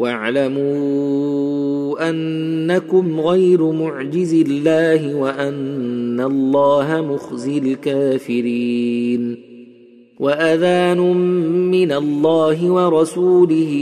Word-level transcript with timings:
واعلموا 0.00 1.60
أنكم 2.10 3.20
غير 3.20 3.72
معجز 3.72 4.34
الله 4.34 5.14
وأن 5.14 6.20
الله 6.20 7.00
مخزي 7.00 7.58
الكافرين 7.58 9.36
وأذان 10.20 10.98
من 11.70 11.92
الله 11.92 12.70
ورسوله 12.70 13.72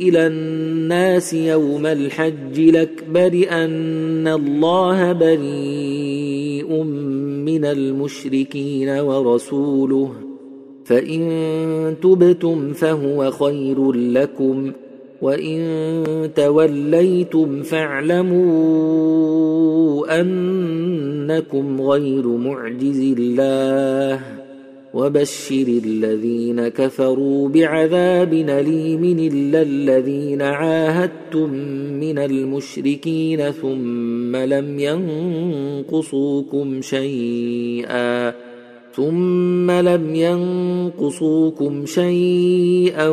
إلى 0.00 0.26
الناس 0.26 1.34
يوم 1.34 1.86
الحج 1.86 2.58
الأكبر 2.58 3.46
أن 3.50 4.28
الله 4.28 5.12
بريء 5.12 6.82
من 7.44 7.64
المشركين 7.64 8.88
ورسوله 8.88 10.12
فإن 10.84 11.96
تبتم 12.02 12.72
فهو 12.72 13.30
خير 13.30 13.92
لكم 13.92 14.72
وان 15.24 16.30
توليتم 16.36 17.62
فاعلموا 17.62 18.44
انكم 20.20 21.82
غير 21.82 22.28
معجز 22.28 23.00
الله 23.18 24.20
وبشر 24.94 25.80
الذين 25.84 26.68
كفروا 26.68 27.48
بعذاب 27.48 28.32
اليم 28.32 29.04
الا 29.04 29.62
الذين 29.62 30.42
عاهدتم 30.42 31.50
من 32.00 32.18
المشركين 32.18 33.50
ثم 33.50 34.36
لم 34.36 34.78
ينقصوكم 34.78 36.80
شيئا 36.82 38.32
ثم 38.96 39.70
لم 39.70 40.14
ينقصوكم 40.14 41.86
شيئا 41.86 43.08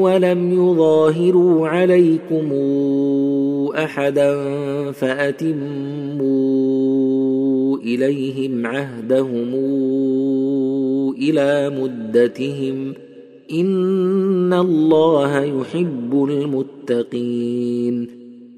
ولم 0.00 0.52
يظاهروا 0.52 1.68
عليكم 1.68 2.52
أحدا 3.76 4.32
فأتموا 4.92 6.22
إليهم 7.78 8.66
عهدهم 8.66 9.54
إلى 11.18 11.70
مدتهم 11.80 12.94
إن 13.52 14.52
الله 14.52 15.40
يحب 15.40 16.24
المتقين 16.30 18.21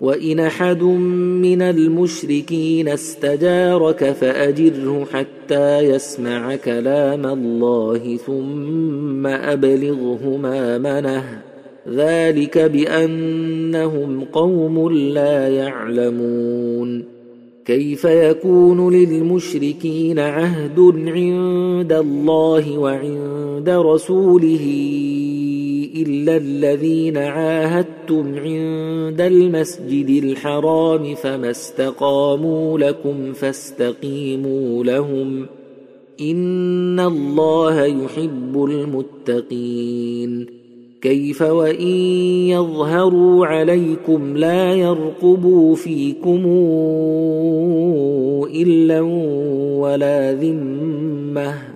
وإن 0.00 0.40
أحد 0.40 0.82
من 0.82 1.62
المشركين 1.62 2.88
استجارك 2.88 4.12
فأجره 4.12 5.06
حتى 5.12 5.78
يسمع 5.78 6.56
كلام 6.56 7.26
الله 7.26 8.16
ثم 8.16 9.26
ابلغه 9.26 10.36
مامنه 10.42 11.42
ذلك 11.88 12.58
بأنهم 12.58 14.24
قوم 14.24 14.92
لا 14.92 15.48
يعلمون. 15.48 17.04
كيف 17.64 18.04
يكون 18.04 18.94
للمشركين 18.94 20.18
عهد 20.18 20.80
عند 21.06 21.92
الله 21.92 22.78
وعند 22.78 23.70
رسوله؟ 23.70 24.66
إلا 25.94 26.36
الذين 26.36 27.16
عاهدتم 27.16 28.34
عند 28.38 29.20
المسجد 29.20 30.24
الحرام 30.24 31.14
فما 31.14 31.50
استقاموا 31.50 32.78
لكم 32.78 33.32
فاستقيموا 33.32 34.84
لهم 34.84 35.46
إن 36.20 37.00
الله 37.00 37.84
يحب 37.84 38.64
المتقين 38.64 40.46
كيف 41.00 41.42
وإن 41.42 41.90
يظهروا 42.48 43.46
عليكم 43.46 44.36
لا 44.36 44.74
يرقبوا 44.74 45.74
فيكم 45.74 46.44
إلا 48.54 49.00
ولا 49.80 50.32
ذمة 50.32 51.75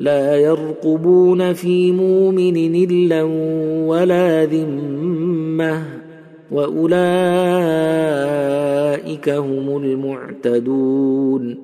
لا 0.00 0.36
يرقبون 0.36 1.52
في 1.52 1.92
مؤمن 1.92 2.74
إلا 2.74 3.22
ولا 3.86 4.44
ذمة 4.44 5.82
وأولئك 6.50 6.88
هم 9.28 9.76
المعتدون 9.84 11.56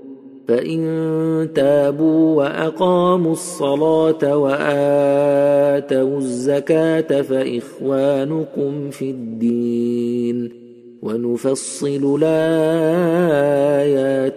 فإن 0.48 1.48
تابوا 1.54 2.36
وأقاموا 2.36 3.32
الصلاة 3.32 4.36
وآتوا 4.36 6.18
الزكاة 6.18 7.22
فإخوانكم 7.22 8.90
في 8.90 9.10
الدين 9.10 10.50
ونفصل 11.02 12.18
الآيات 12.22 13.22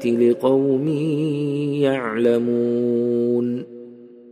لقوم 0.05 0.87
يعلمون 1.81 3.78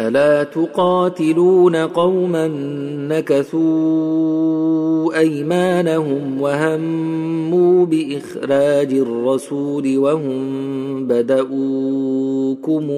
الا 0.00 0.44
تقاتلون 0.44 1.76
قوما 1.76 2.48
نكثوا 3.08 4.70
ايمانهم 5.18 6.40
وهموا 6.40 7.86
باخراج 7.86 8.92
الرسول 8.92 9.98
وهم 9.98 11.06
بداوكم 11.06 12.90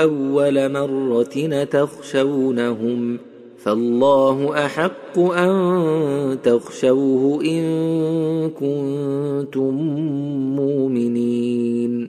اول 0.00 0.72
مره 0.72 1.64
تخشونهم 1.64 3.18
فالله 3.58 4.64
احق 4.64 5.18
ان 5.18 6.38
تخشوه 6.42 7.44
ان 7.44 7.62
كنتم 8.50 9.74
مؤمنين 10.56 12.08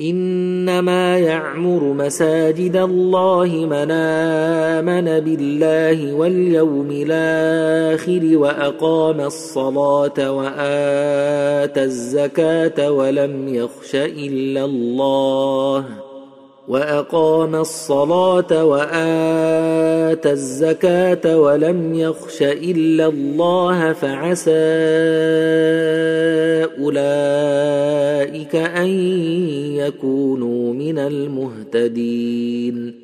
إنما 0.00 1.18
يعمر 1.18 1.92
مساجد 1.92 2.76
الله 2.76 3.46
من 3.46 3.90
امن 3.90 5.20
بالله 5.20 6.14
واليوم 6.14 6.88
الآخر 6.90 8.38
وأقام 8.38 9.20
الصلاة 9.20 10.32
وآتى 10.32 11.82
الزكاة 11.84 12.90
ولم 12.90 13.54
يخش 13.54 13.94
إلا 13.94 14.64
الله 14.64 15.84
وأقام 16.68 17.54
الصلاة 17.54 18.64
وآتى 18.64 20.30
الزكاة 20.30 21.38
ولم 21.38 21.94
يخش 21.94 22.42
إلا 22.42 23.06
الله 23.06 23.92
فعسى 23.92 24.50
أولئك 26.80 28.56
أن 28.56 28.88
يكونوا 29.76 30.74
من 30.74 30.98
المهتدين. 30.98 33.03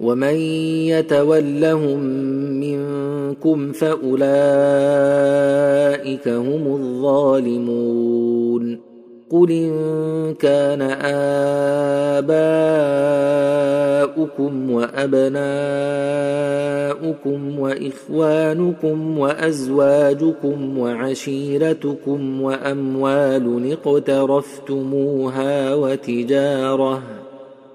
ومن 0.00 0.34
يتولهم 0.88 2.00
منكم 2.60 3.72
فاولئك 3.72 4.28
هم 6.28 6.74
الظالمون 6.74 8.80
قل 9.30 9.50
ان 9.50 10.34
كان 10.34 10.82
اباؤكم 14.00 14.70
وابناؤكم 14.70 15.30
واخوانكم 17.58 19.18
وازواجكم 19.18 20.78
وعشيرتكم 20.78 22.42
واموال 22.42 23.72
اقترفتموها 23.72 25.74
وتجاره 25.74 27.19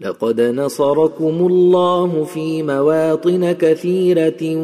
لقد 0.00 0.40
نصركم 0.40 1.46
الله 1.46 2.24
في 2.24 2.62
مواطن 2.62 3.52
كثيرة 3.52 4.56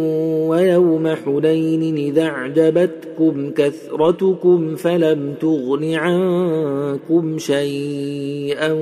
ويوم 0.48 1.08
حنين 1.08 1.96
إذا 1.96 2.22
أعجبتكم 2.22 3.50
كثرتكم 3.50 4.76
فلم 4.76 5.34
تغن 5.40 5.94
عنكم 5.94 7.38
شيئا 7.38 8.72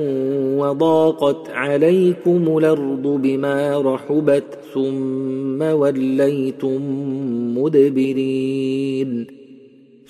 وضاقت 0.57 1.49
عليكم 1.49 2.57
الأرض 2.57 3.07
بما 3.07 3.81
رحبت 3.81 4.57
ثم 4.73 5.61
وليتم 5.61 6.81
مدبرين 7.57 9.42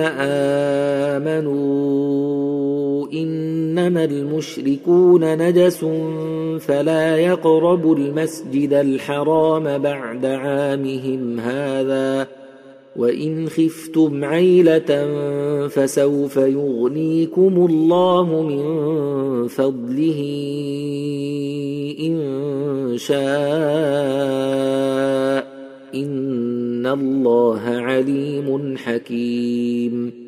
آمنوا 1.17 1.89
إنما 3.13 4.05
المشركون 4.05 5.39
نجس 5.39 5.85
فلا 6.61 7.17
يقربوا 7.17 7.97
المسجد 7.97 8.73
الحرام 8.73 9.79
بعد 9.79 10.27
عامهم 10.27 11.41
هذا 11.41 12.27
وإن 12.97 13.49
خفتم 13.49 14.25
عيلة 14.25 15.09
فسوف 15.69 16.37
يغنيكم 16.37 17.67
الله 17.71 18.43
من 18.43 18.63
فضله 19.49 20.21
إن 22.01 22.19
شاء 22.97 23.19
إن 25.95 26.87
الله 26.87 27.61
عليم 27.65 28.77
حكيم 28.77 30.28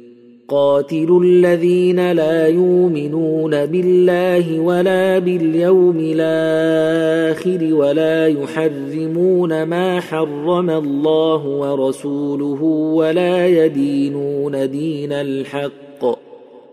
قاتلوا 0.50 1.25
الذين 1.25 2.12
لا 2.12 2.49
يؤمنون 2.49 3.66
بالله 3.66 4.61
ولا 4.61 5.19
باليوم 5.19 5.97
الآخر 6.00 7.75
ولا 7.75 8.26
يحرمون 8.26 9.62
ما 9.62 10.00
حرم 10.00 10.71
الله 10.71 11.47
ورسوله 11.47 12.62
ولا 12.95 13.47
يدينون 13.47 14.71
دين 14.71 15.12
الحق 15.12 16.19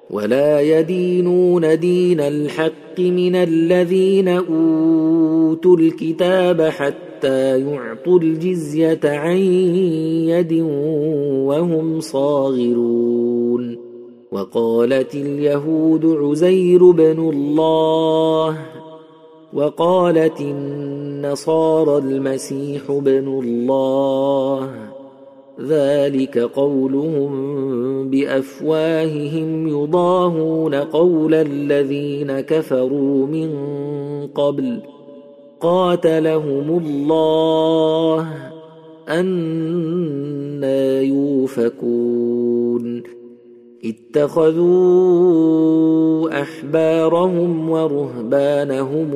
ولا 0.10 0.62
يدينون 0.62 1.80
دين 1.80 2.20
الحق 2.20 3.00
من 3.00 3.36
الذين 3.36 4.28
أوتوا 4.28 5.78
الكتاب 5.78 6.62
حتى 6.62 7.07
يعطوا 7.24 8.20
الجزية 8.20 9.00
عن 9.04 9.38
يد 10.28 10.54
وهم 11.48 12.00
صاغرون. 12.00 13.78
وقالت 14.32 15.16
اليهود 15.16 16.06
عزير 16.06 16.92
بن 16.92 17.30
الله 17.30 18.58
وقالت 19.54 20.42
النصارى 20.42 21.98
المسيح 21.98 22.92
بن 22.92 23.40
الله. 23.44 24.70
ذلك 25.62 26.38
قولهم 26.38 27.32
بأفواههم 28.10 29.68
يضاهون 29.68 30.76
قول 30.76 31.34
الذين 31.34 32.40
كفروا 32.40 33.28
من 33.28 33.50
قبل. 34.36 34.97
قاتلهم 35.60 36.82
الله 36.84 38.28
أنا 39.10 41.02
يوفكون. 41.02 42.38
اتخذوا 44.18 46.30
أحبارهم 46.42 47.70
ورهبانهم 47.70 49.12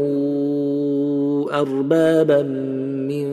أربابا 1.53 2.41
من 3.07 3.25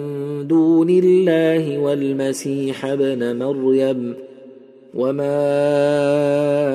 دون 0.47 0.91
الله 0.91 1.79
والمسيح 1.79 2.87
ابن 2.87 3.37
مريم 3.37 4.15
وما 4.95 5.39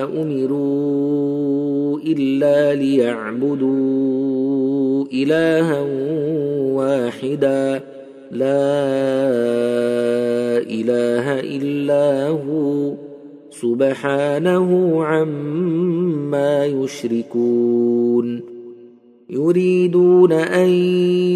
أمروا 0.03 1.99
إلا 1.99 2.75
ليعبدوا 2.75 4.32
إلها 5.13 5.81
واحدا. 6.73 7.81
لا 8.31 8.73
إله 10.57 11.39
إلا 11.39 12.27
هو. 12.27 12.93
سبحانه 13.49 15.03
عما 15.03 16.65
يشركون. 16.65 18.53
يريدون 19.29 20.31
أن 20.31 20.69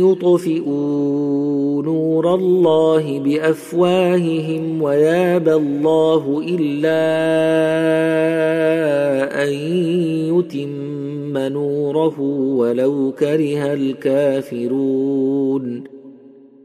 يطفئوا 0.04 1.84
نور 1.84 2.36
الله 2.36 3.20
بأفواههم 3.20 4.82
ويابى 4.82 5.54
الله 5.54 6.44
إلا 6.48 7.04
أن 9.44 9.50
يتم 10.34 10.77
نوره 11.38 12.20
ولو 12.60 13.12
كره 13.20 13.74
الكافرون 13.74 15.18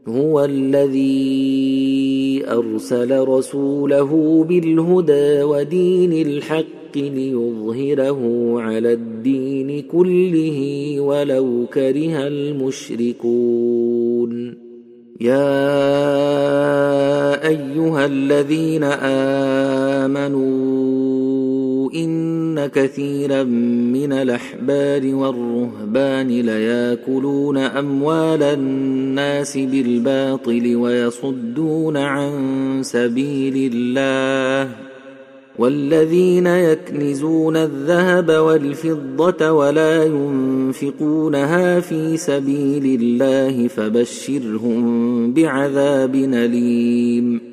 هو 0.07 0.45
الذي 0.45 2.43
أرسل 2.47 3.19
رسوله 3.19 4.43
بالهدى 4.43 5.43
ودين 5.43 6.13
الحق 6.27 6.95
ليظهره 6.95 8.21
على 8.61 8.93
الدين 8.93 9.81
كله 9.81 10.95
ولو 10.99 11.65
كره 11.73 12.27
المشركون. 12.27 13.83
يا 15.21 15.87
أيها 17.47 18.05
الذين 18.05 18.83
آمنوا 20.03 20.73
ان 22.53 22.67
كثيرا 22.67 23.43
من 23.43 24.13
الاحبار 24.13 25.15
والرهبان 25.15 26.27
لياكلون 26.27 27.57
اموال 27.57 28.43
الناس 28.43 29.57
بالباطل 29.57 30.75
ويصدون 30.75 31.97
عن 31.97 32.31
سبيل 32.83 33.71
الله 33.73 34.71
والذين 35.59 36.47
يكنزون 36.47 37.57
الذهب 37.57 38.29
والفضة 38.29 39.51
ولا 39.51 40.03
ينفقونها 40.03 41.79
في 41.79 42.17
سبيل 42.17 43.01
الله 43.01 43.67
فبشرهم 43.67 45.33
بعذاب 45.33 46.15
أليم 46.15 47.52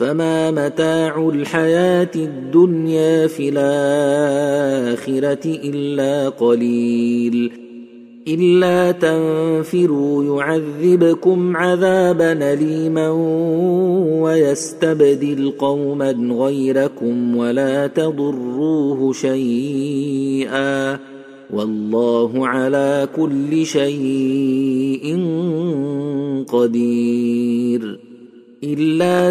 فما 0.00 0.50
متاع 0.50 1.28
الحياة 1.28 2.10
الدنيا 2.16 3.26
في 3.26 3.48
الآخرة 3.48 5.46
إلا 5.46 6.28
قليل 6.28 7.52
إلا 8.28 8.92
تنفروا 8.92 10.24
يعذبكم 10.24 11.56
عذابا 11.56 12.52
أليما 12.52 13.10
ويستبدل 14.22 15.52
قوما 15.58 16.10
غيركم 16.30 17.36
ولا 17.36 17.86
تضروه 17.86 19.12
شيئا 19.12 20.98
والله 21.50 22.48
على 22.48 23.08
كل 23.16 23.66
شيء 23.66 25.18
قدير 26.48 28.09
إلا 28.64 29.30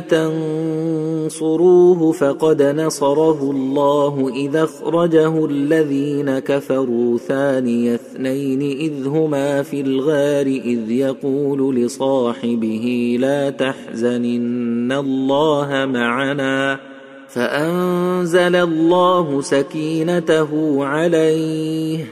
تنصروه 1.30 2.12
فقد 2.12 2.62
نصره 2.62 3.52
الله 3.52 4.32
إذا 4.36 4.64
أخرجه 4.64 5.46
الذين 5.46 6.40
كفروا 6.40 7.18
ثاني 7.18 7.96
اثنين 7.96 8.62
إذ 8.62 9.08
هما 9.08 9.64
في 9.64 9.82
الغار 9.82 10.46
إذ 10.46 10.92
يقول 10.92 11.76
لصاحبه 11.76 13.18
لا 13.20 13.50
تحزن 13.50 14.26
إن 14.26 14.92
الله 14.92 15.86
معنا 15.86 16.80
فأنزل 17.28 18.56
الله 18.56 19.42
سكينته 19.42 20.86
عليه 20.86 22.06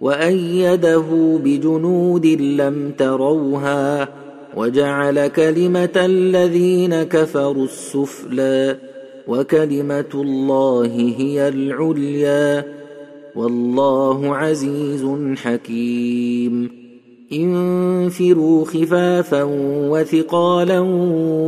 وأيده 0.00 1.38
بجنود 1.44 2.26
لم 2.26 2.92
تروها 2.98 4.19
وجعل 4.56 5.26
كلمة 5.26 5.90
الذين 5.96 7.02
كفروا 7.02 7.64
السفلى 7.64 8.76
وكلمة 9.28 10.10
الله 10.14 11.14
هي 11.18 11.48
العليا. 11.48 12.64
والله 13.36 14.36
عزيز 14.36 15.06
حكيم. 15.36 16.80
انفروا 17.32 18.64
خفافا 18.64 19.42
وثقالا 19.90 20.80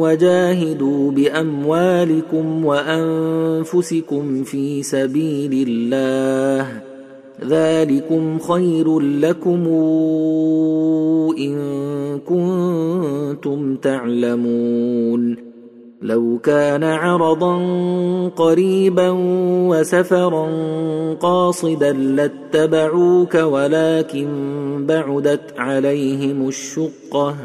وجاهدوا 0.00 1.10
بأموالكم 1.10 2.64
وأنفسكم 2.64 4.42
في 4.44 4.82
سبيل 4.82 5.68
الله. 5.68 6.91
ذلكم 7.40 8.38
خير 8.38 9.00
لكم 9.00 9.66
إن 11.38 11.56
كنتم 12.18 13.76
تعلمون. 13.76 15.52
لو 16.02 16.38
كان 16.42 16.84
عرضا 16.84 17.58
قريبا 18.28 19.10
وسفرا 19.68 20.48
قاصدا 21.14 21.92
لاتبعوك 21.92 23.34
ولكن 23.34 24.28
بعدت 24.88 25.54
عليهم 25.58 26.48
الشقة 26.48 27.36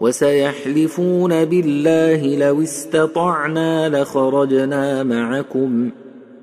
وسيحلفون 0.00 1.44
بالله 1.44 2.36
لو 2.36 2.62
استطعنا 2.62 3.88
لخرجنا 3.88 5.02
معكم. 5.02 5.90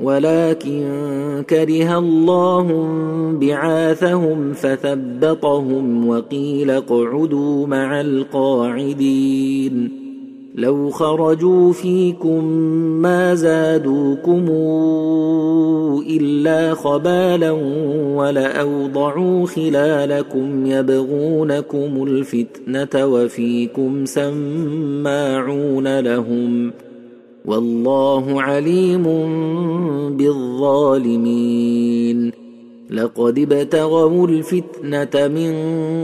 ولكن 0.00 0.82
كره 1.50 1.98
الله 1.98 2.66
بعاثهم 3.40 4.52
فثبطهم 4.52 6.08
وقيل 6.08 6.70
اقعدوا 6.70 7.66
مع 7.66 8.00
القاعدين. 8.00 9.32
لو 10.54 10.90
خرجوا 10.90 11.72
فيكم 11.72 12.44
ما 13.02 13.34
زادوكم 13.34 14.48
إلا 16.10 16.74
خبالا 16.74 17.50
ولأوضعوا 18.16 19.46
خلالكم 19.46 20.66
يبغونكم 20.66 22.04
الفتنة 22.08 23.06
وفيكم 23.06 24.04
سماعون 24.04 26.00
لهم 26.00 26.72
والله 27.44 28.42
عليم 28.42 29.02
بالظالمين. 30.16 32.32
لقد 32.90 33.38
ابتغوا 33.38 34.26
الفتنة 34.26 35.28
من 35.28 35.52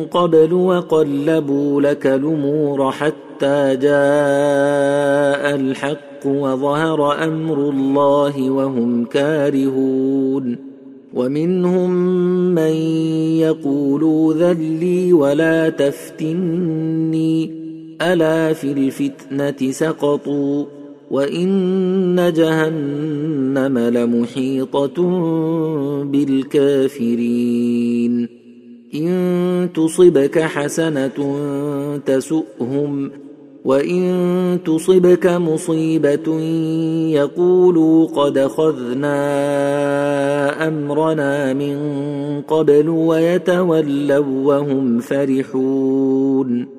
قبل 0.05 0.53
وقلبوا 0.53 1.81
لك 1.81 2.07
الأمور 2.07 2.91
حتى 2.91 3.77
جاء 3.77 5.55
الحق 5.55 6.27
وظهر 6.27 7.25
أمر 7.25 7.71
الله 7.71 8.51
وهم 8.51 9.05
كارهون. 9.05 10.57
ومنهم 11.15 11.91
من 12.55 12.73
يقول 13.41 14.35
ذلي 14.37 15.13
ولا 15.13 15.69
تفتني. 15.69 17.59
ألا 18.03 18.53
في 18.53 18.73
الفتنة 18.73 19.73
سقطوا؟ 19.73 20.78
وان 21.11 22.33
جهنم 22.33 23.79
لمحيطه 23.79 25.03
بالكافرين 26.05 27.49
ان 28.95 29.69
تصبك 29.75 30.39
حسنه 30.39 31.19
تسؤهم 32.07 33.11
وان 33.65 34.59
تصبك 34.65 35.27
مصيبه 35.27 36.41
يقولوا 37.13 38.07
قد 38.07 38.39
خذنا 38.39 39.19
امرنا 40.69 41.53
من 41.53 41.79
قبل 42.49 42.89
ويتولوا 42.89 44.19
وهم 44.19 44.99
فرحون 44.99 46.79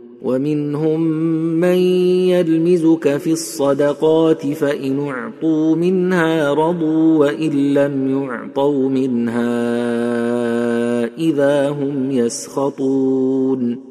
ومنهم 0.21 1.01
من 1.59 1.77
يلمزك 2.29 3.17
في 3.17 3.31
الصدقات 3.31 4.47
فإن 4.47 4.99
اعطوا 4.99 5.75
منها 5.75 6.53
رضوا 6.53 7.19
وإن 7.19 7.73
لم 7.73 8.23
يعطوا 8.23 8.89
منها 8.89 9.51
إذا 11.17 11.69
هم 11.69 12.11
يسخطون 12.11 13.90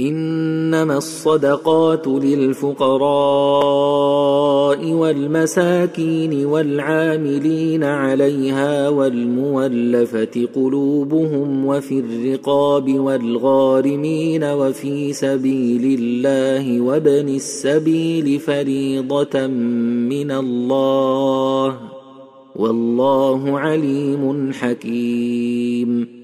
إنما 0.00 0.96
الصدقات 0.96 2.08
للفقراء 2.08 3.04
والمساكين 4.92 6.46
والعاملين 6.46 7.84
عليها 7.84 8.88
والمولفه 8.88 10.48
قلوبهم 10.54 11.66
وفي 11.66 11.98
الرقاب 11.98 12.98
والغارمين 13.00 14.44
وفي 14.44 15.12
سبيل 15.12 16.00
الله 16.00 16.80
وابن 16.80 17.28
السبيل 17.28 18.40
فريضة 18.40 19.46
من 19.46 20.30
الله. 20.30 21.78
والله 22.56 23.58
عليم 23.58 24.52
حكيم. 24.52 26.23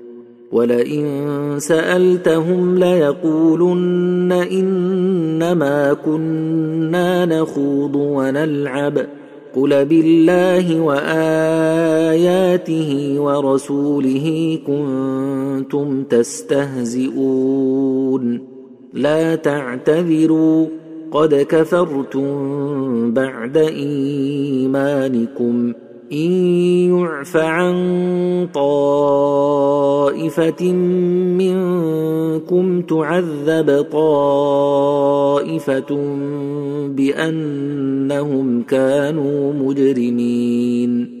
ولئن 0.51 1.05
سألتهم 1.57 2.77
ليقولن 2.77 4.31
إنما 4.31 5.93
كنا 5.93 7.25
نخوض 7.25 7.95
ونلعب. 7.95 9.05
قل 9.55 9.85
بالله 9.85 10.81
وآياته 10.81 12.39
ورسوله 13.19 14.59
كنتم 14.67 16.03
تستهزئون. 16.03 17.21
لا 18.93 19.35
تعتذروا 19.35 20.65
قد 21.11 21.35
كفرتم 21.35 23.13
بعد 23.13 23.57
إيمانكم. 23.57 25.73
إن 26.11 26.31
يعف 26.91 27.37
عن 27.37 28.47
طائفة 28.53 29.91
منكم 31.37 32.81
تعذب 32.81 33.85
طائفة 33.91 35.05
بأنهم 36.87 38.63
كانوا 38.63 39.53
مجرمين. 39.53 41.20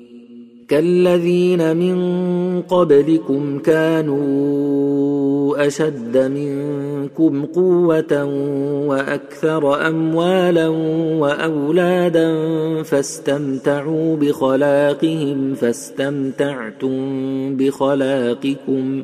كالذين 0.71 1.77
من 1.77 1.97
قبلكم 2.61 3.59
كانوا 3.59 4.21
أشد 5.67 6.17
منكم 6.17 7.45
قوة 7.45 8.23
وأكثر 8.87 9.87
أموالا 9.87 10.67
وأولادا 11.19 12.33
فاستمتعوا 12.83 14.15
بخلاقهم 14.15 15.53
فاستمتعتم 15.53 16.97
بخلاقكم 17.57 19.03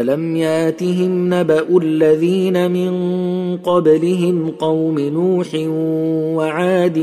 ألم 0.00 0.36
ياتهم 0.36 1.34
نبأ 1.34 1.78
الذين 1.82 2.70
من 2.70 2.92
قبلهم 3.56 4.50
قوم 4.50 4.98
نوح 4.98 5.46
وعاد 6.36 6.98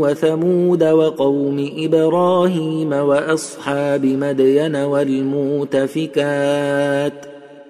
وثمود 0.00 0.84
وقوم 0.84 1.70
إبراهيم 1.78 2.92
وأصحاب 2.92 4.06
مدين 4.06 4.76
والمؤتفكات 4.76 6.14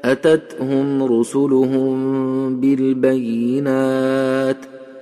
أتتهم 0.05 1.03
رسلهم 1.03 2.61
بالبينات 2.61 4.57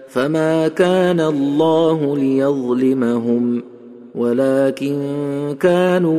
فما 0.08 0.68
كان 0.68 1.20
الله 1.20 2.16
ليظلمهم 2.16 3.62
ولكن 4.14 4.96
كانوا 5.60 6.12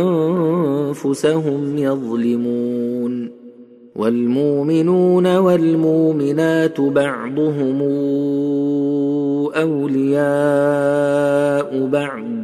أنفسهم 0.00 1.78
يظلمون 1.78 3.30
والمؤمنون 3.96 5.36
والمؤمنات 5.36 6.80
بعضهم 6.80 7.82
أولياء 9.54 10.26
بعض 11.86 12.43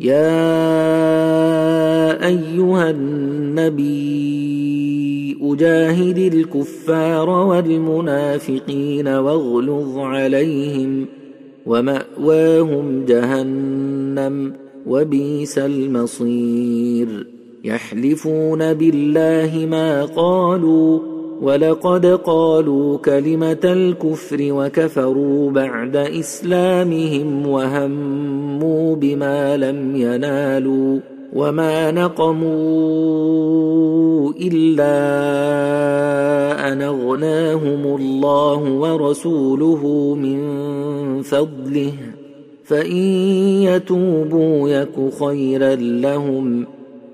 يا 0.00 0.26
أيها 2.26 2.90
النبي 2.90 4.24
أجاهد 5.42 6.18
الكفار 6.18 7.30
والمنافقين 7.30 9.08
واغلظ 9.08 9.98
عليهم 9.98 11.06
ومأواهم 11.66 13.04
جهنم 13.04 14.52
وبئس 14.86 15.58
المصير. 15.58 17.26
يحلفون 17.64 18.74
بالله 18.74 19.66
ما 19.70 20.04
قالوا 20.04 21.13
ولقد 21.44 22.06
قالوا 22.06 22.98
كلمة 22.98 23.58
الكفر 23.64 24.38
وكفروا 24.40 25.50
بعد 25.50 25.96
إسلامهم 25.96 27.46
وهموا 27.46 28.96
بما 28.96 29.56
لم 29.56 29.96
ينالوا 29.96 30.98
وما 31.32 31.90
نقموا 31.90 32.54
إلا 34.40 34.94
أن 36.72 36.82
أغناهم 36.82 37.96
الله 37.96 38.62
ورسوله 38.72 40.14
من 40.14 40.42
فضله 41.22 41.92
فإن 42.64 43.02
يتوبوا 43.62 44.68
يك 44.68 45.14
خيرا 45.20 45.74
لهم 45.74 46.64
ۖ 46.64 46.68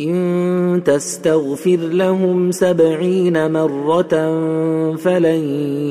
إن 0.00 0.82
تستغفر 0.84 1.76
لهم 1.76 2.50
سبعين 2.50 3.52
مرة 3.52 4.36
فلن 4.96 5.44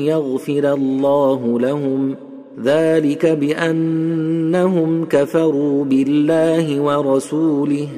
يغفر 0.06 0.72
الله 0.72 1.60
لهم. 1.60 2.16
ذلك 2.64 3.26
بأنهم 3.26 5.04
كفروا 5.04 5.84
بالله 5.84 6.80
ورسوله. 6.80 7.88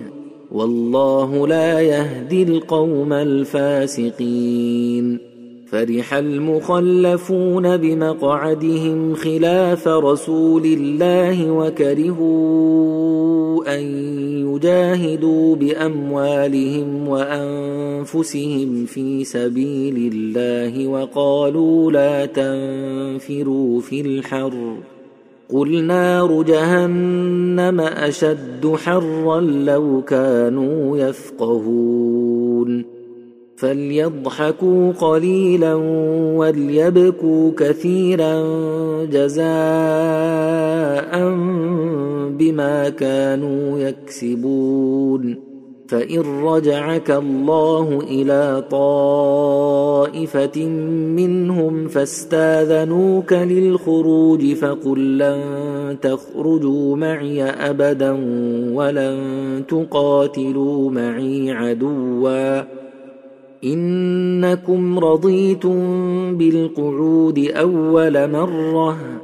والله 0.52 1.46
لا 1.46 1.80
يهدي 1.80 2.42
القوم 2.42 3.12
الفاسقين. 3.12 5.18
فرح 5.66 6.14
المخلفون 6.14 7.76
بمقعدهم 7.76 9.14
خلاف 9.14 9.88
رسول 9.88 10.64
الله 10.64 11.50
وكرهوا 11.50 12.24
أن 13.78 13.84
يجاهدوا 14.54 15.56
بأموالهم 15.56 17.08
وأنفسهم 17.08 18.86
في 18.86 19.24
سبيل 19.24 20.12
الله 20.14 20.88
وقالوا 20.88 21.92
لا 21.92 22.26
تنفروا 22.26 23.80
في 23.80 24.00
الحر. 24.00 24.76
قل 25.48 25.84
نار 25.84 26.42
جهنم 26.42 27.80
أشد 27.80 28.74
حرا 28.76 29.40
لو 29.40 30.02
كانوا 30.02 30.98
يفقهون. 30.98 32.84
فليضحكوا 33.56 34.92
قليلا 34.92 35.74
وليبكوا 36.34 37.50
كثيرا 37.56 38.44
جزاء 39.04 39.44
بما 42.54 42.88
كانوا 42.88 43.78
يكسبون. 43.78 45.36
فإن 45.88 46.20
رجعك 46.20 47.10
الله 47.10 48.00
إلى 48.10 48.64
طائفة 48.70 50.64
منهم 51.16 51.88
فاستاذنوك 51.88 53.32
للخروج 53.32 54.52
فقل 54.52 55.18
لن 55.18 55.96
تخرجوا 56.02 56.96
معي 56.96 57.42
أبدا 57.42 58.12
ولن 58.74 59.18
تقاتلوا 59.68 60.90
معي 60.90 61.52
عدوا. 61.52 62.62
إنكم 63.64 64.98
رضيتم 64.98 65.78
بالقعود 66.36 67.38
أول 67.38 68.30
مرة. 68.30 69.23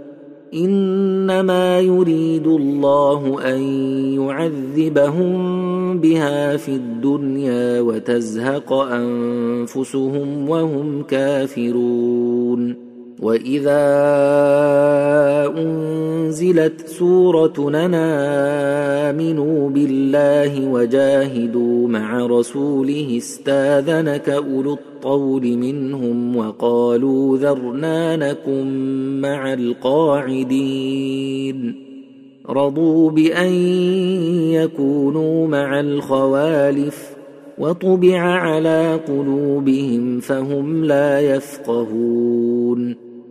إنما 0.53 1.79
يريد 1.79 2.47
الله 2.47 3.39
أن 3.55 3.61
يعذبهم 4.19 5.99
بها 5.99 6.57
في 6.57 6.69
الدنيا 6.69 7.81
وتزهق 7.81 8.73
أنفسهم 8.73 10.49
وهم 10.49 11.03
كافرون. 11.03 12.90
واذا 13.21 13.83
انزلت 15.57 16.87
سوره 16.87 17.71
امنوا 19.09 19.69
بالله 19.69 20.71
وجاهدوا 20.71 21.87
مع 21.87 22.25
رسوله 22.25 23.17
استاذنك 23.17 24.29
اولو 24.29 24.73
الطول 24.73 25.57
منهم 25.57 26.35
وقالوا 26.35 27.37
ذرنا 27.37 28.15
نكن 28.15 28.67
مع 29.21 29.53
القاعدين 29.53 30.95
رضوا 32.49 33.11
بان 33.11 33.53
يكونوا 34.53 35.47
مع 35.47 35.79
الخوالف 35.79 37.21
وطبع 37.57 38.19
على 38.19 38.99
قلوبهم 39.07 40.19
فهم 40.19 40.85
لا 40.85 41.19
يفقهون 41.19 43.10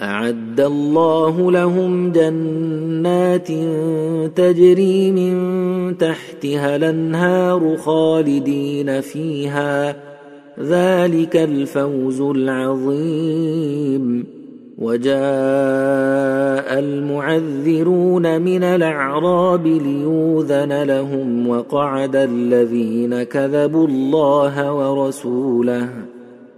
أعد 0.00 0.60
الله 0.60 1.52
لهم 1.52 2.12
جنات 2.12 3.48
تجري 4.36 5.10
من 5.10 5.98
تحتها 5.98 6.76
الأنهار 6.76 7.76
خالدين 7.76 9.00
فيها. 9.00 9.96
ذلك 10.60 11.36
الفوز 11.36 12.20
العظيم. 12.20 14.26
وجاء 14.78 16.78
المعذرون 16.78 18.42
من 18.42 18.62
الأعراب 18.62 19.66
ليوذن 19.66 20.82
لهم 20.82 21.48
وقعد 21.48 22.16
الذين 22.16 23.22
كذبوا 23.22 23.86
الله 23.86 24.72
ورسوله. 24.72 26.09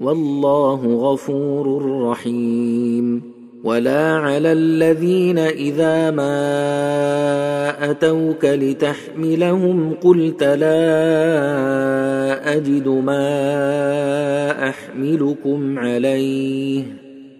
والله 0.00 0.86
غفور 0.86 1.82
رحيم. 2.02 3.22
ولا 3.64 4.16
على 4.16 4.52
الذين 4.52 5.38
إذا 5.38 6.10
ما 6.10 7.90
أتوك 7.90 8.44
لتحملهم 8.44 9.94
قلت 9.94 10.42
لا 10.42 10.86
أجد 12.56 12.88
ما 12.88 13.28
أحملكم 14.68 15.78
عليه. 15.78 16.82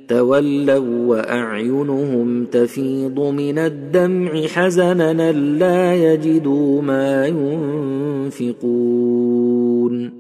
تولوا 0.09 1.07
وأعينهم 1.07 2.45
تفيض 2.45 3.21
من 3.21 3.59
الدمع 3.59 4.47
حزنا 4.47 5.33
لا 5.33 5.95
يجدوا 5.95 6.83
ما 6.83 7.27
ينفقون. 8.37 10.20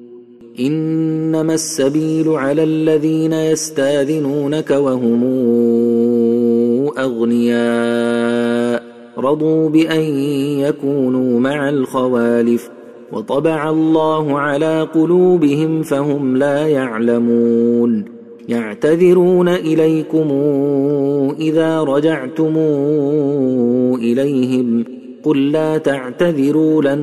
إنما 0.58 1.54
السبيل 1.54 2.28
على 2.28 2.62
الذين 2.62 3.32
يستاذنونك 3.32 4.70
وهم 4.70 5.24
أغنياء. 6.98 8.82
رضوا 9.18 9.68
بأن 9.68 10.00
يكونوا 10.60 11.40
مع 11.40 11.68
الخوالف 11.68 12.70
وطبع 13.12 13.70
الله 13.70 14.38
على 14.38 14.88
قلوبهم 14.94 15.82
فهم 15.82 16.36
لا 16.36 16.66
يعلمون. 16.66 18.04
يعتذرون 18.48 19.48
إليكم 19.48 20.28
إذا 21.40 21.80
رجعتم 21.80 22.56
إليهم 23.94 24.84
قل 25.24 25.52
لا 25.52 25.78
تعتذروا 25.78 26.82
لن 26.82 26.98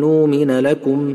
نؤمن 0.00 0.50
لكم. 0.50 1.14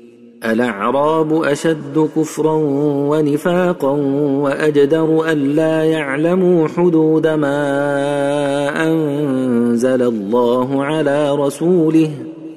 الأعراب 0.45 1.43
أشد 1.43 2.09
كفرا 2.15 2.53
ونفاقا 3.09 3.91
وأجدر 4.41 5.31
الا 5.31 5.83
يعلموا 5.83 6.67
حدود 6.67 7.27
ما 7.27 7.57
أنزل 8.87 10.01
الله 10.01 10.83
على 10.83 11.35
رسوله 11.35 12.09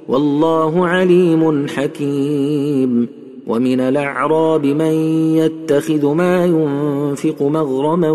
والله 0.09 0.87
عليم 0.87 1.67
حكيم. 1.69 3.09
ومن 3.47 3.81
الأعراب 3.81 4.67
من 4.67 4.93
يتخذ 5.37 6.07
ما 6.07 6.45
ينفق 6.45 7.43
مغرما 7.43 8.11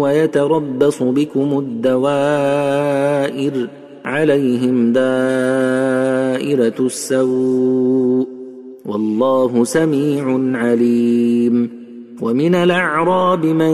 ويتربص 0.00 1.02
بكم 1.02 1.58
الدوائر 1.58 3.52
عليهم 4.04 4.92
دائرة 4.92 6.74
السوء. 6.80 8.29
والله 8.86 9.64
سميع 9.64 10.40
عليم. 10.58 11.80
ومن 12.22 12.54
الأعراب 12.54 13.46
من 13.46 13.72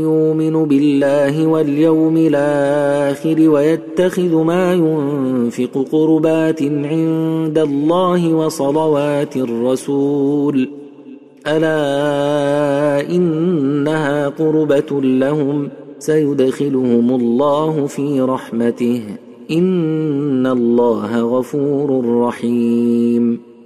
يؤمن 0.00 0.64
بالله 0.64 1.46
واليوم 1.46 2.16
الآخر 2.16 3.48
ويتخذ 3.48 4.42
ما 4.42 4.72
ينفق 4.72 5.86
قربات 5.92 6.62
عند 6.62 7.58
الله 7.58 8.34
وصلوات 8.34 9.36
الرسول. 9.36 10.68
ألا 11.46 13.10
إنها 13.10 14.28
قربة 14.28 15.02
لهم 15.02 15.68
سيدخلهم 15.98 17.14
الله 17.14 17.86
في 17.86 18.20
رحمته. 18.20 19.02
إن 19.50 20.46
الله 20.46 21.38
غفور 21.38 22.20
رحيم. 22.20 23.53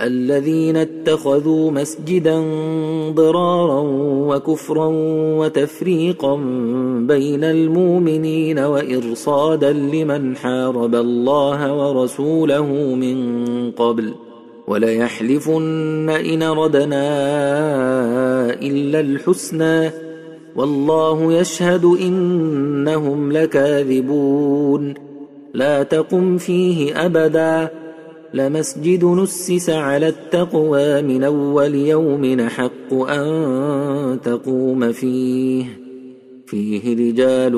الذين 0.00 0.76
اتخذوا 0.76 1.70
مسجدا 1.70 2.40
ضرارا 3.10 3.80
وكفرا 4.34 4.90
وتفريقا 5.38 6.36
بين 6.98 7.44
المؤمنين 7.44 8.58
وإرصادا 8.58 9.72
لمن 9.72 10.36
حارب 10.36 10.94
الله 10.94 11.74
ورسوله 11.74 12.66
من 12.94 13.70
قبل 13.70 14.14
وليحلفن 14.68 16.10
إن 16.10 16.42
ردنا 16.42 17.04
إلا 18.62 19.00
الحسنى 19.00 19.90
والله 20.56 21.32
يشهد 21.32 21.84
إنهم 21.84 23.32
لكاذبون 23.32 24.94
لا 25.54 25.82
تقم 25.82 26.38
فيه 26.38 27.06
أبدا 27.06 27.81
لمسجد 28.34 29.04
نسس 29.04 29.70
على 29.70 30.08
التقوى 30.08 31.02
من 31.02 31.24
اول 31.24 31.74
يوم 31.74 32.24
نحق 32.24 32.92
ان 32.92 34.20
تقوم 34.24 34.92
فيه 34.92 35.64
فيه 36.46 37.10
رجال 37.10 37.54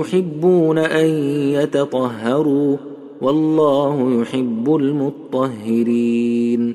يحبون 0.00 0.78
ان 0.78 1.06
يتطهروا 1.54 2.76
والله 3.22 4.20
يحب 4.20 4.76
المطهرين 4.76 6.74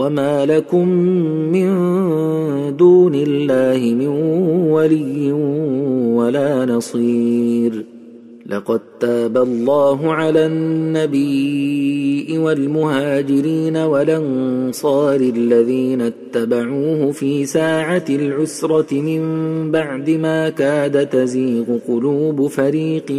وما 0.00 0.46
لكم 0.46 0.88
من 1.52 1.70
دون 2.76 3.14
الله 3.14 3.94
من 3.94 4.06
ولي 4.72 5.32
ولا 6.16 6.64
نصير 6.64 7.84
لقد 8.46 8.80
تاب 9.00 9.36
الله 9.36 10.12
على 10.12 10.46
النبي 10.46 12.38
والمهاجرين 12.38 13.76
والانصار 13.76 15.20
الذين 15.20 16.00
اتبعوه 16.00 17.12
في 17.12 17.46
ساعه 17.46 18.04
العسره 18.08 18.94
من 18.94 19.22
بعد 19.70 20.10
ما 20.10 20.48
كاد 20.48 21.06
تزيغ 21.06 21.78
قلوب 21.88 22.46
فريق 22.46 23.10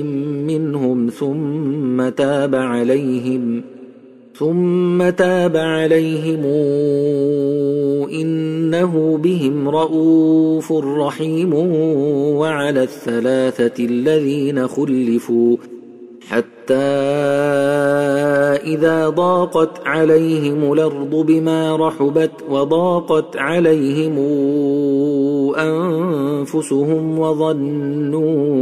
منهم 0.48 1.10
ثم 1.10 2.10
تاب 2.10 2.56
عليهم 2.56 3.62
ثم 4.42 5.10
تاب 5.10 5.58
عليهم 5.58 6.46
انه 8.14 9.18
بهم 9.18 9.70
رءوف 9.70 10.72
رحيم 10.72 11.54
وعلى 12.36 12.84
الثلاثه 12.84 13.86
الذين 13.86 14.68
خلفوا 14.68 15.58
حتى 16.30 16.74
اذا 18.74 19.10
ضاقت 19.10 19.88
عليهم 19.88 20.74
الأرض 20.74 21.16
بما 21.16 21.76
رحبت 21.76 22.32
وضاقت 22.50 23.38
عليهم 23.38 24.18
انفسهم 25.58 27.20
وظنوا 27.20 28.62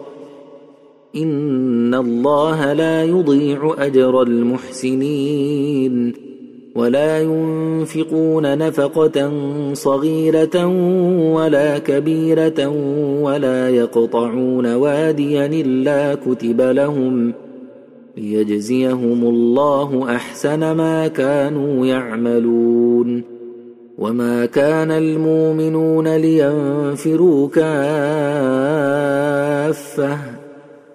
ان 1.15 1.95
الله 1.95 2.73
لا 2.73 3.03
يضيع 3.03 3.75
اجر 3.77 4.21
المحسنين 4.21 6.13
ولا 6.75 7.21
ينفقون 7.21 8.57
نفقه 8.57 9.31
صغيره 9.73 10.65
ولا 11.33 11.77
كبيره 11.77 12.67
ولا 13.21 13.69
يقطعون 13.69 14.73
واديا 14.73 15.45
الا 15.45 16.15
كتب 16.15 16.61
لهم 16.61 17.33
ليجزيهم 18.17 19.23
الله 19.23 20.15
احسن 20.15 20.71
ما 20.71 21.07
كانوا 21.07 21.85
يعملون 21.85 23.23
وما 23.97 24.45
كان 24.45 24.91
المؤمنون 24.91 26.07
لينفروا 26.15 27.47
كافه 27.47 28.01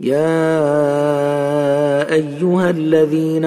يا 0.00 0.52
أيها 2.12 2.70
الذين 2.70 3.44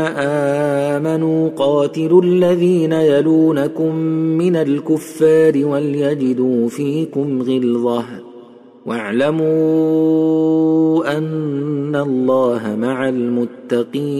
آمنوا 0.97 1.49
قاتلوا 1.49 2.21
الذين 2.21 2.91
يلونكم 2.93 3.95
من 4.37 4.55
الكفار 4.55 5.65
وليجدوا 5.65 6.69
فيكم 6.69 7.41
غلظة 7.41 8.03
واعلموا 8.85 9.47
أن 11.17 11.95
الله 11.95 12.75
مع 12.75 13.09
المتقين 13.09 14.19